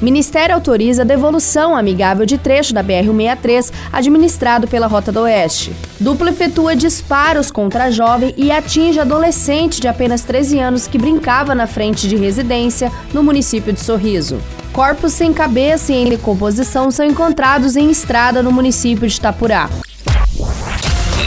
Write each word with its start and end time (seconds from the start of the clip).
Ministério 0.00 0.54
autoriza 0.54 1.04
devolução 1.04 1.76
amigável 1.76 2.24
de 2.24 2.38
trecho 2.38 2.72
da 2.72 2.84
BR-163 2.84 3.72
administrado 3.92 4.68
pela 4.68 4.86
Rota 4.86 5.10
do 5.10 5.20
Oeste. 5.20 5.72
Dupla 5.98 6.30
efetua 6.30 6.76
disparos 6.76 7.50
contra 7.50 7.90
jovem 7.90 8.32
e 8.36 8.52
atinge 8.52 9.00
adolescente 9.00 9.80
de 9.80 9.88
apenas 9.88 10.22
13 10.22 10.60
anos 10.60 10.86
que 10.86 10.98
brincava 10.98 11.54
na 11.54 11.66
frente 11.66 12.08
de 12.08 12.16
residência 12.16 12.92
no 13.12 13.24
município 13.24 13.72
de 13.72 13.80
Sorriso. 13.80 14.40
Corpos 14.72 15.12
sem 15.12 15.32
cabeça 15.32 15.92
e 15.92 15.96
em 15.96 16.08
decomposição 16.08 16.90
são 16.90 17.04
encontrados 17.04 17.74
em 17.74 17.90
estrada 17.90 18.42
no 18.42 18.52
município 18.52 19.08
de 19.08 19.16
Itapurá. 19.16 19.68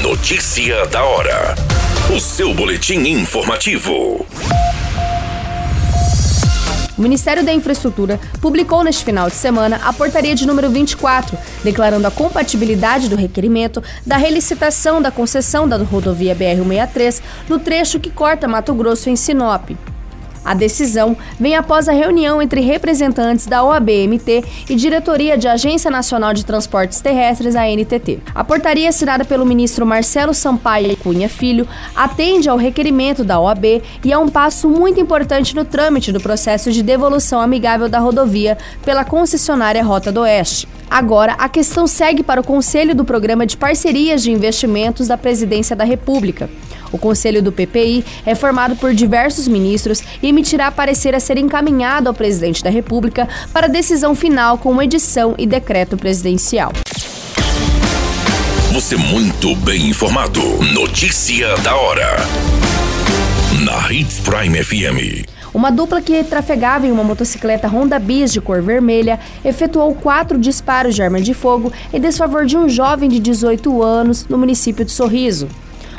Notícia 0.01 0.85
da 0.87 1.03
hora. 1.03 1.55
O 2.15 2.19
seu 2.19 2.53
boletim 2.53 2.99
informativo. 2.99 4.25
O 6.97 7.01
Ministério 7.01 7.43
da 7.43 7.53
Infraestrutura 7.53 8.19
publicou 8.41 8.83
neste 8.83 9.03
final 9.03 9.29
de 9.29 9.35
semana 9.35 9.79
a 9.83 9.93
portaria 9.93 10.35
de 10.35 10.45
número 10.45 10.69
24, 10.69 11.37
declarando 11.63 12.07
a 12.07 12.11
compatibilidade 12.11 13.09
do 13.09 13.15
requerimento 13.15 13.81
da 14.05 14.17
relicitação 14.17 15.01
da 15.01 15.11
concessão 15.11 15.67
da 15.67 15.77
rodovia 15.77 16.35
BR-163 16.35 17.21
no 17.47 17.59
trecho 17.59 17.99
que 17.99 18.09
corta 18.09 18.47
Mato 18.47 18.73
Grosso 18.73 19.09
em 19.09 19.15
Sinop. 19.15 19.71
A 20.43 20.53
decisão 20.53 21.15
vem 21.39 21.55
após 21.55 21.87
a 21.87 21.91
reunião 21.91 22.41
entre 22.41 22.61
representantes 22.61 23.45
da 23.45 23.63
OABMT 23.63 24.43
e 24.69 24.75
diretoria 24.75 25.37
de 25.37 25.47
Agência 25.47 25.91
Nacional 25.91 26.33
de 26.33 26.45
Transportes 26.45 26.99
Terrestres, 26.99 27.55
a 27.55 27.67
NTT. 27.67 28.19
A 28.33 28.43
portaria 28.43 28.89
assinada 28.89 29.23
pelo 29.23 29.45
ministro 29.45 29.85
Marcelo 29.85 30.33
Sampaio 30.33 30.97
Cunha 30.97 31.29
Filho 31.29 31.67
atende 31.95 32.49
ao 32.49 32.57
requerimento 32.57 33.23
da 33.23 33.39
OAB 33.39 33.81
e 34.03 34.11
é 34.11 34.17
um 34.17 34.29
passo 34.29 34.67
muito 34.67 34.99
importante 34.99 35.55
no 35.55 35.63
trâmite 35.63 36.11
do 36.11 36.19
processo 36.19 36.71
de 36.71 36.81
devolução 36.81 37.39
amigável 37.39 37.87
da 37.87 37.99
rodovia 37.99 38.57
pela 38.83 39.05
concessionária 39.05 39.83
Rota 39.83 40.11
do 40.11 40.21
Oeste. 40.21 40.67
Agora, 40.89 41.35
a 41.39 41.47
questão 41.47 41.87
segue 41.87 42.21
para 42.21 42.41
o 42.41 42.43
Conselho 42.43 42.93
do 42.93 43.05
Programa 43.05 43.45
de 43.45 43.55
Parcerias 43.55 44.21
de 44.21 44.31
Investimentos 44.31 45.07
da 45.07 45.17
Presidência 45.17 45.73
da 45.73 45.85
República. 45.85 46.49
O 46.91 46.97
Conselho 46.97 47.41
do 47.41 47.51
PPI 47.51 48.03
é 48.25 48.35
formado 48.35 48.75
por 48.75 48.93
diversos 48.93 49.47
ministros 49.47 50.03
e 50.21 50.27
emitirá 50.27 50.71
parecer 50.71 51.15
a 51.15 51.19
ser 51.19 51.37
encaminhado 51.37 52.09
ao 52.09 52.13
presidente 52.13 52.63
da 52.63 52.69
República 52.69 53.27
para 53.53 53.67
decisão 53.67 54.13
final 54.15 54.57
com 54.57 54.81
edição 54.81 55.35
e 55.37 55.45
decreto 55.45 55.97
presidencial. 55.97 56.71
Você 58.73 58.95
muito 58.95 59.53
bem 59.57 59.89
informado. 59.89 60.41
Notícia 60.73 61.57
da 61.57 61.75
hora. 61.75 62.15
Na 63.65 63.91
Hits 63.91 64.21
Prime 64.21 64.63
FM. 64.63 65.27
Uma 65.53 65.69
dupla 65.69 66.01
que 66.01 66.23
trafegava 66.23 66.87
em 66.87 66.91
uma 66.91 67.03
motocicleta 67.03 67.67
Honda 67.67 67.99
Bis 67.99 68.31
de 68.31 68.39
cor 68.39 68.61
vermelha 68.61 69.19
efetuou 69.43 69.93
quatro 69.93 70.37
disparos 70.37 70.95
de 70.95 71.03
arma 71.03 71.19
de 71.19 71.33
fogo 71.33 71.71
em 71.91 71.99
desfavor 71.99 72.45
de 72.45 72.55
um 72.55 72.69
jovem 72.69 73.09
de 73.09 73.19
18 73.19 73.83
anos 73.83 74.25
no 74.29 74.37
município 74.37 74.85
de 74.85 74.91
Sorriso. 74.91 75.49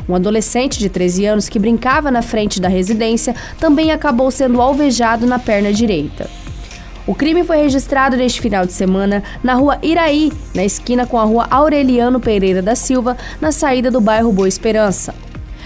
Um 0.09 0.15
adolescente 0.15 0.79
de 0.79 0.89
13 0.89 1.27
anos 1.27 1.49
que 1.49 1.59
brincava 1.59 2.11
na 2.11 2.23
frente 2.23 2.61
da 2.61 2.69
residência 2.69 3.35
também 3.59 3.93
acabou 3.93 4.31
sendo 4.31 4.61
alvejado 4.61 5.27
na 5.27 5.39
perna 5.39 5.73
direita. 5.73 6.29
O 7.07 7.15
crime 7.15 7.43
foi 7.43 7.57
registrado 7.57 8.17
neste 8.17 8.41
final 8.41 8.65
de 8.65 8.73
semana 8.73 9.25
na 9.43 9.55
rua 9.55 9.79
Iraí, 9.83 10.33
na 10.55 10.65
esquina 10.65 11.05
com 11.05 11.19
a 11.19 11.25
rua 11.25 11.49
Aureliano 11.51 12.21
Pereira 12.21 12.63
da 12.63 12.77
Silva, 12.77 13.17
na 13.41 13.51
saída 13.51 13.91
do 13.91 14.01
bairro 14.01 14.33
Boa 14.33 14.47
Esperança. 14.47 15.13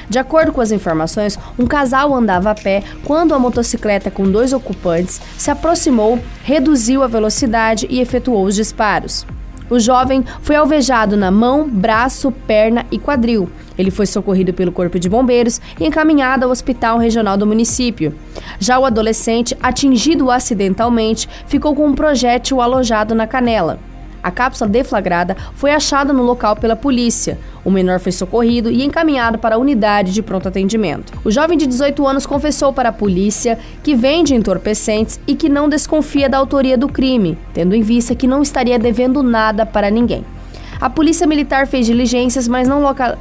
De 0.09 0.19
acordo 0.19 0.53
com 0.53 0.61
as 0.61 0.71
informações, 0.71 1.39
um 1.59 1.67
casal 1.67 2.15
andava 2.15 2.51
a 2.51 2.55
pé 2.55 2.83
quando 3.05 3.35
a 3.35 3.39
motocicleta 3.39 4.11
com 4.11 4.31
dois 4.31 4.53
ocupantes 4.53 5.21
se 5.37 5.51
aproximou, 5.51 6.19
reduziu 6.43 7.03
a 7.03 7.07
velocidade 7.07 7.87
e 7.91 8.01
efetuou 8.01 8.45
os 8.45 8.55
disparos. 8.55 9.27
O 9.69 9.79
jovem 9.81 10.25
foi 10.43 10.55
alvejado 10.55 11.17
na 11.17 11.31
mão, 11.31 11.69
braço, 11.69 12.31
perna 12.31 12.87
e 12.91 12.99
quadril. 12.99 13.49
Ele 13.77 13.91
foi 13.91 14.07
socorrido 14.07 14.53
pelo 14.53 14.73
Corpo 14.73 14.99
de 14.99 15.09
Bombeiros 15.09 15.61
e 15.79 15.87
encaminhado 15.87 16.45
ao 16.45 16.51
Hospital 16.51 16.99
Regional 16.99 17.37
do 17.37 17.47
município. 17.47 18.15
Já 18.59 18.79
o 18.79 18.85
adolescente, 18.85 19.57
atingido 19.63 20.31
acidentalmente, 20.31 21.29
ficou 21.47 21.75
com 21.75 21.87
um 21.87 21.95
projétil 21.95 22.61
alojado 22.61 23.15
na 23.15 23.27
canela. 23.27 23.79
A 24.27 24.31
cápsula 24.33 24.69
deflagrada 24.69 25.37
foi 25.55 25.71
achada 25.71 26.13
no 26.13 26.25
local 26.25 26.57
pela 26.57 26.75
polícia. 26.75 27.39
O 27.65 27.71
menor 27.71 28.01
foi 28.01 28.11
socorrido 28.11 28.69
e 28.69 28.83
encaminhado 28.83 29.39
para 29.39 29.55
a 29.55 29.59
unidade 29.59 30.13
de 30.13 30.21
pronto 30.21 30.49
atendimento. 30.49 31.13
O 31.25 31.31
jovem 31.31 31.57
de 31.57 31.65
18 31.65 32.05
anos 32.05 32.27
confessou 32.27 32.73
para 32.73 32.89
a 32.89 32.93
polícia 32.93 33.57
que 33.85 33.95
vende 33.95 34.35
entorpecentes 34.35 35.21
e 35.29 35.37
que 35.37 35.49
não 35.49 35.69
desconfia 35.69 36.29
da 36.29 36.39
autoria 36.39 36.77
do 36.77 36.89
crime, 36.89 37.39
tendo 37.55 37.73
em 37.73 37.83
vista 37.83 38.17
que 38.17 38.27
não 38.27 38.43
estaria 38.43 38.81
devendo 38.81 39.23
nada 39.23 39.65
para 39.65 39.93
ninguém. 39.93 40.25
A 40.81 40.91
polícia 40.91 41.25
militar 41.25 41.69
fez 41.69 41.87
diligências, 41.87 42.49
mas 42.49 42.67
não 42.67 42.83
local... 42.83 43.17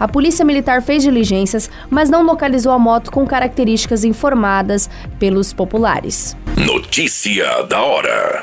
A 0.00 0.08
polícia 0.08 0.44
militar 0.44 0.82
fez 0.82 1.04
diligências, 1.04 1.70
mas 1.88 2.10
não 2.10 2.24
localizou 2.24 2.72
a 2.72 2.78
moto 2.78 3.12
com 3.12 3.24
características 3.24 4.02
informadas 4.02 4.90
pelos 5.16 5.52
populares. 5.52 6.36
Notícia 6.56 7.62
da 7.68 7.80
hora. 7.80 8.42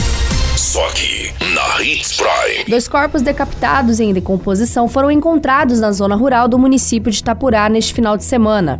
Só 0.61 0.85
aqui, 0.85 1.33
na 1.55 1.81
Hits 1.81 2.15
Prime. 2.15 2.65
Dois 2.69 2.87
corpos 2.87 3.23
decapitados 3.23 3.99
em 3.99 4.13
decomposição 4.13 4.87
foram 4.87 5.09
encontrados 5.09 5.79
na 5.79 5.91
zona 5.91 6.15
rural 6.15 6.47
do 6.47 6.59
município 6.59 7.11
de 7.11 7.17
Itapurá 7.17 7.67
neste 7.67 7.95
final 7.95 8.15
de 8.15 8.23
semana. 8.23 8.79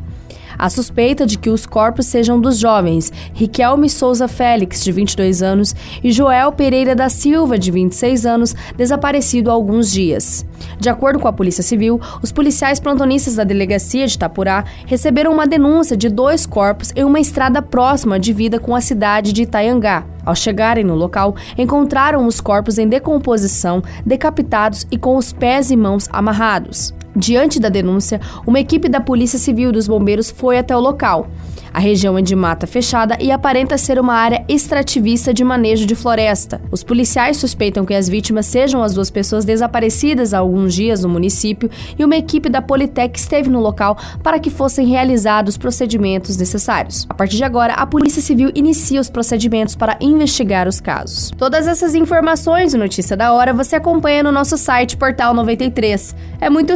A 0.60 0.70
suspeita 0.70 1.26
de 1.26 1.40
que 1.40 1.50
os 1.50 1.66
corpos 1.66 2.06
sejam 2.06 2.40
dos 2.40 2.60
jovens 2.60 3.12
Riquelme 3.34 3.90
Souza 3.90 4.28
Félix, 4.28 4.84
de 4.84 4.92
22 4.92 5.42
anos, 5.42 5.76
e 6.04 6.12
Joel 6.12 6.52
Pereira 6.52 6.96
da 6.96 7.10
Silva, 7.10 7.58
de 7.58 7.72
26 7.72 8.28
anos, 8.28 8.56
desaparecido 8.78 9.50
há 9.50 9.54
alguns 9.54 9.92
dias. 9.92 10.46
De 10.80 10.88
acordo 10.88 11.20
com 11.20 11.28
a 11.28 11.34
Polícia 11.34 11.64
Civil, 11.64 12.00
os 12.22 12.32
policiais 12.32 12.80
plantonistas 12.80 13.38
da 13.38 13.44
delegacia 13.44 14.06
de 14.06 14.14
Itapurá 14.14 14.66
receberam 14.86 15.34
uma 15.34 15.48
denúncia 15.48 15.98
de 15.98 16.10
dois 16.10 16.46
corpos 16.46 16.94
em 16.96 17.04
uma 17.04 17.20
estrada 17.20 17.60
próxima 17.60 18.20
divida 18.20 18.60
com 18.60 18.76
a 18.76 18.82
cidade 18.82 19.34
de 19.34 19.42
Itaiangá. 19.42 20.06
Ao 20.26 20.36
chegarem 20.36 20.84
no 20.84 20.96
local, 20.96 21.36
encontraram 21.58 22.26
os 22.26 22.40
corpos 22.40 22.78
em 22.78 22.88
decomposição, 22.88 23.82
decapitados 24.06 24.86
e 24.92 24.98
com 24.98 25.16
os 25.16 25.34
pés 25.34 25.72
e 25.72 25.76
mãos 25.76 26.08
amarrados. 26.12 26.94
Diante 27.16 27.60
da 27.60 27.70
denúncia, 27.70 28.22
uma 28.46 28.60
equipe 28.60 28.88
da 28.88 29.02
Polícia 29.02 29.38
Civil 29.38 29.70
e 29.70 29.74
dos 29.74 29.88
Bombeiros 29.88 30.32
foi 30.32 30.58
até 30.58 30.76
o 30.76 30.80
local. 30.80 31.28
A 31.74 31.80
região 31.80 32.18
é 32.18 32.22
de 32.22 32.36
mata 32.36 32.68
fechada 32.68 33.18
e 33.20 33.32
aparenta 33.32 33.78
ser 33.78 33.98
uma 33.98 34.14
área 34.14 34.44
extrativista 34.48 35.34
de 35.34 35.42
manejo 35.42 35.86
de 35.86 35.96
floresta. 35.96 36.60
Os 36.70 36.84
policiais 36.84 37.38
suspeitam 37.38 37.86
que 37.86 37.94
as 37.94 38.10
vítimas 38.10 38.46
sejam 38.46 38.84
as 38.84 38.94
duas 38.94 39.10
pessoas 39.10 39.46
desaparecidas 39.46 40.34
há 40.34 40.40
alguns 40.40 40.74
dias 40.74 41.02
no 41.04 41.10
município 41.10 41.70
e 41.98 42.04
uma 42.04 42.18
equipe 42.18 42.50
da 42.50 42.62
Politec 42.62 43.18
esteve 43.18 43.50
no 43.50 43.62
local 43.62 43.98
para 44.22 44.38
que 44.38 44.50
fossem 44.50 44.86
realizados 44.86 45.54
os 45.54 45.58
procedimentos 45.58 46.36
necessários. 46.36 47.06
A 47.10 47.14
partir 47.14 47.38
de 47.38 47.44
agora, 47.44 47.74
a 47.74 47.86
Polícia 47.86 48.22
Civil 48.22 48.52
inicia 48.54 49.00
os 49.00 49.10
procedimentos 49.10 49.76
para 49.76 49.98
investigar 50.02 50.68
os 50.68 50.82
casos. 50.82 51.32
Todas 51.38 51.68
essas 51.68 51.96
informações 51.96 52.74
e 52.74 52.78
notícia 52.78 53.16
da 53.16 53.32
hora 53.32 53.54
você 53.54 53.78
acompanha 53.78 54.24
no 54.24 54.32
nosso 54.32 54.58
site 54.58 54.98
Portal 54.98 55.34
93. 55.34 56.16
É 56.42 56.50
muito 56.50 56.76